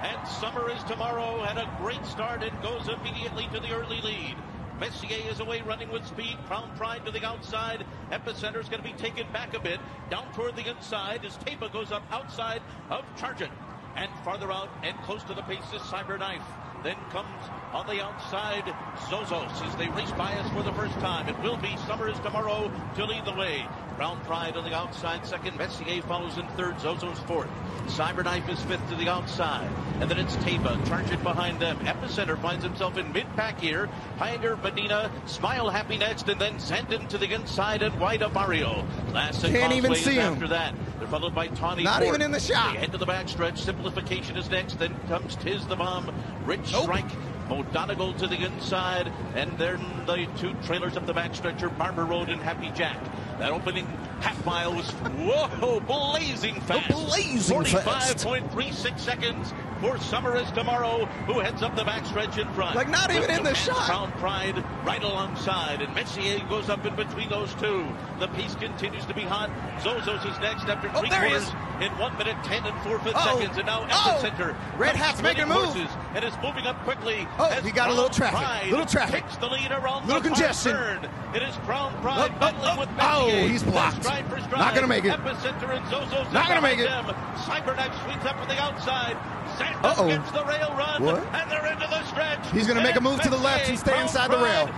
[0.03, 1.43] And summer is tomorrow.
[1.43, 4.37] Had a great start and goes immediately to the early lead.
[4.79, 6.37] Messier is away running with speed.
[6.47, 7.85] Crown Pride to the outside.
[8.11, 9.81] Epicenter is going to be taken back a bit.
[10.11, 12.61] Down toward the inside as Taiba goes up outside
[12.91, 13.51] of Charge It.
[13.97, 16.43] And farther out and close to the pace is Cyberknife.
[16.87, 17.27] Then comes
[17.73, 18.63] on the outside
[19.09, 21.29] Zozos as they race by us for the first time.
[21.29, 23.67] It will be Summer is tomorrow to lead the way.
[23.97, 25.57] Crown Pride on the outside second.
[25.59, 26.77] Messier follows in third.
[26.77, 27.49] Zozos fourth.
[27.87, 29.69] Cyberknife is fifth to the outside.
[30.01, 30.87] And then it's Taiba.
[30.87, 31.79] charging behind them.
[31.81, 33.89] Epicenter finds himself in mid-pack here.
[34.19, 35.11] Pioneer Medina.
[35.25, 36.29] Smile Happy next.
[36.29, 38.85] And then Zandon to the inside and White Abarrio.
[39.13, 40.35] Last and Can't even see him.
[40.35, 40.75] after that.
[40.99, 42.09] They're followed by Tawny Not Ford.
[42.09, 42.75] even in the shot.
[42.75, 43.59] They head to the backstretch.
[43.59, 44.79] Simplification is next.
[44.79, 46.15] Then comes Tiz the Bomb.
[46.45, 46.75] Rich.
[46.83, 47.07] Strike.
[47.49, 49.13] Mo Donegal to the inside.
[49.37, 52.99] And then the two trailers up the backstretch are Barber Road and Happy Jack.
[53.39, 53.87] That opening
[54.21, 56.89] half mile was, whoa, blazing fast.
[56.89, 58.27] blazing fast.
[58.27, 62.75] 45.36 seconds for Summer is Tomorrow, who heads up the backstretch in front.
[62.75, 63.77] Like, not even With in the shot.
[63.85, 67.87] Crown Pride right alongside, and Messier goes up in between those two.
[68.19, 69.51] The pace continues to be hot.
[69.81, 71.49] Zozos is next after Oh, three there quarters
[71.83, 73.39] in one minute ten and four fifth Uh-oh.
[73.39, 74.19] seconds, and now at Oh.
[74.23, 74.57] Epicenter.
[74.79, 75.77] Red comes Hat's making a splitting move.
[75.91, 77.29] horses And is moving up quickly.
[77.39, 78.41] Oh, he got a little traffic.
[78.41, 79.23] Pride Little traffic.
[79.25, 80.73] Takes the lead around Little congestion.
[80.73, 81.11] turn.
[81.35, 84.03] It is Crown Pride Oh, oh, battling oh, with oh, he's blocked.
[84.03, 84.59] Stride for stride.
[84.59, 85.13] Not gonna make it.
[85.13, 86.89] Epicenter and Zozos Not gonna make it.
[86.89, 87.05] Them.
[87.45, 89.13] Cyberknife swings up from the outside.
[89.61, 90.09] Zandon Uh-oh.
[90.09, 91.03] gets the rail run.
[91.03, 91.19] What?
[91.37, 92.51] And they're into the stretch.
[92.51, 94.71] He's gonna make a move to the left and stay inside the rail.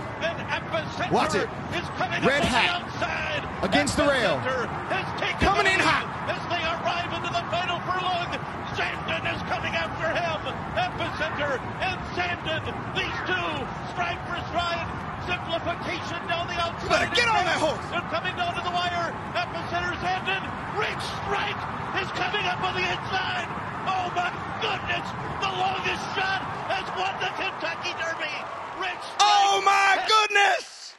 [1.09, 1.47] Watch it.
[1.71, 2.83] Is coming Red hat.
[2.83, 3.63] the outside.
[3.63, 4.43] Against the rail.
[4.43, 6.03] Epicenter has taken Coming in hot.
[6.27, 8.58] As they arrive into the final furlong.
[8.79, 10.39] Zandon is coming after him.
[10.79, 12.63] Epicenter and Zandon.
[12.95, 13.51] These two
[13.91, 14.87] stride for stride.
[15.27, 17.11] Simplification down the outside.
[17.11, 17.83] get on that horse.
[17.91, 19.11] They're coming down to the wire.
[19.35, 20.47] Epicenter Zandon.
[20.79, 21.59] Rich Strike
[21.99, 23.51] is coming up on the inside.
[23.83, 24.31] Oh my
[24.63, 25.03] goodness!
[25.43, 26.39] The longest shot
[26.71, 28.31] has won the Kentucky Derby.
[28.79, 29.27] Rich oh, Strike.
[29.27, 30.95] Oh my goodness!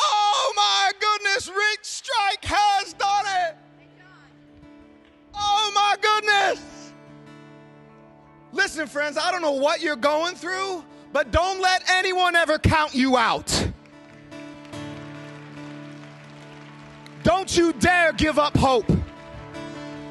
[0.00, 1.48] Oh my goodness!
[1.48, 3.56] Rich Strike has done it!
[5.34, 6.71] Oh my goodness!
[8.52, 12.94] Listen, friends, I don't know what you're going through, but don't let anyone ever count
[12.94, 13.70] you out.
[17.22, 18.90] Don't you dare give up hope.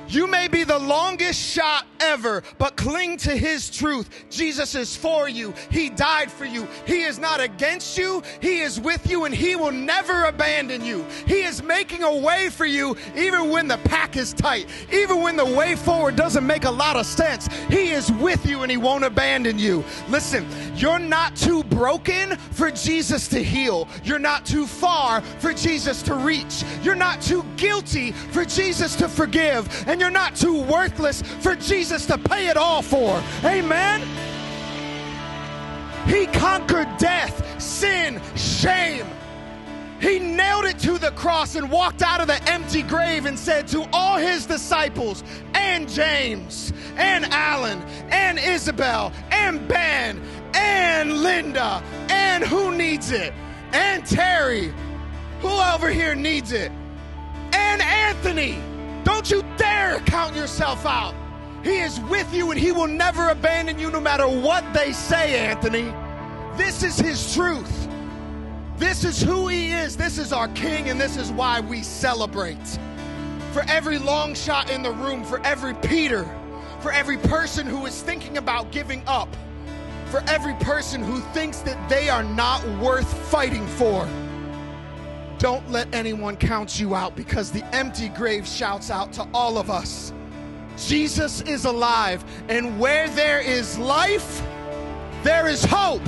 [0.07, 4.09] You may be the longest shot ever, but cling to his truth.
[4.29, 5.53] Jesus is for you.
[5.69, 6.67] He died for you.
[6.85, 8.23] He is not against you.
[8.41, 11.05] He is with you and he will never abandon you.
[11.27, 15.35] He is making a way for you even when the pack is tight, even when
[15.35, 17.47] the way forward doesn't make a lot of sense.
[17.69, 19.83] He is with you and he won't abandon you.
[20.09, 20.45] Listen,
[20.75, 23.87] you're not too broken for Jesus to heal.
[24.03, 26.63] You're not too far for Jesus to reach.
[26.81, 29.67] You're not too guilty for Jesus to forgive.
[29.87, 33.21] And you're not too worthless for Jesus to pay it all for.
[33.43, 34.01] Amen.
[36.07, 39.05] He conquered death, sin, shame.
[39.99, 43.67] He nailed it to the cross and walked out of the empty grave and said
[43.67, 45.23] to all his disciples
[45.53, 47.79] and James and Alan
[48.09, 50.19] and Isabel and Ben
[50.55, 53.33] and Linda and who needs it
[53.73, 54.73] and Terry,
[55.39, 56.71] who over here needs it,
[57.53, 58.59] and Anthony.
[59.03, 61.15] Don't you dare count yourself out.
[61.63, 65.37] He is with you and he will never abandon you no matter what they say,
[65.37, 65.93] Anthony.
[66.57, 67.87] This is his truth.
[68.77, 69.95] This is who he is.
[69.95, 72.57] This is our king, and this is why we celebrate.
[73.51, 76.27] For every long shot in the room, for every Peter,
[76.79, 79.29] for every person who is thinking about giving up,
[80.07, 84.09] for every person who thinks that they are not worth fighting for.
[85.37, 89.69] Don't let anyone count you out because the empty grave shouts out to all of
[89.69, 90.11] us
[90.77, 94.41] Jesus is alive, and where there is life,
[95.23, 96.01] there is hope.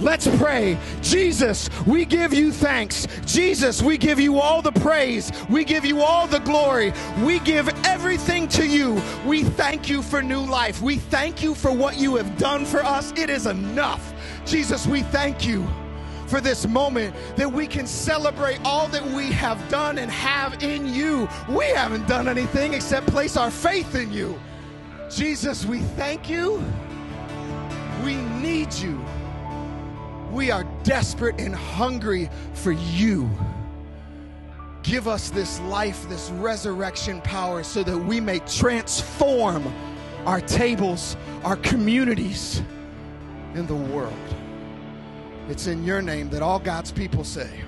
[0.00, 0.76] Let's pray.
[1.00, 3.06] Jesus, we give you thanks.
[3.24, 5.32] Jesus, we give you all the praise.
[5.48, 6.92] We give you all the glory.
[7.22, 9.00] We give everything to you.
[9.24, 10.82] We thank you for new life.
[10.82, 13.12] We thank you for what you have done for us.
[13.16, 14.12] It is enough.
[14.44, 15.66] Jesus, we thank you
[16.26, 20.92] for this moment that we can celebrate all that we have done and have in
[20.92, 21.28] you.
[21.48, 24.38] We haven't done anything except place our faith in you.
[25.10, 26.62] Jesus, we thank you.
[28.04, 29.00] We need you.
[30.32, 33.30] We are desperate and hungry for you.
[34.82, 39.72] Give us this life, this resurrection power, so that we may transform
[40.26, 42.62] our tables, our communities,
[43.54, 44.35] in the world.
[45.48, 47.65] It's in your name that all God's people say.